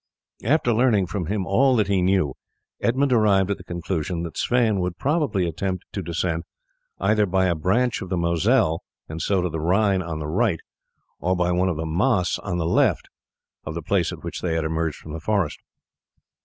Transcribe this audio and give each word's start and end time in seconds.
After 0.43 0.73
learning 0.73 1.05
from 1.05 1.27
him 1.27 1.45
all 1.45 1.75
that 1.75 1.85
he 1.87 2.01
knew 2.01 2.33
Edmund 2.79 3.13
arrived 3.13 3.51
at 3.51 3.57
the 3.57 3.63
conclusion 3.63 4.23
that 4.23 4.35
Sweyn 4.35 4.79
would 4.79 4.97
probably 4.97 5.45
attempt 5.47 5.85
to 5.93 6.01
descend 6.01 6.41
either 6.99 7.27
by 7.27 7.45
a 7.45 7.53
branch 7.53 8.01
of 8.01 8.09
the 8.09 8.17
Moselle, 8.17 8.81
and 9.07 9.21
so 9.21 9.43
to 9.43 9.49
the 9.49 9.59
Rhine 9.61 10.01
on 10.01 10.17
the 10.17 10.25
right, 10.25 10.59
or 11.19 11.35
by 11.35 11.51
one 11.51 11.69
of 11.69 11.77
the 11.77 11.85
Maas 11.85 12.39
on 12.39 12.57
the 12.57 12.65
left 12.65 13.09
of 13.63 13.75
the 13.75 13.83
place 13.83 14.11
at 14.11 14.23
which 14.23 14.41
they 14.41 14.55
had 14.55 14.65
emerged 14.65 14.95
from 14.97 15.13
the 15.13 15.19
forest. 15.19 15.59